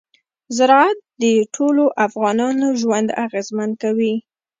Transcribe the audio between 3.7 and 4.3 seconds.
کوي.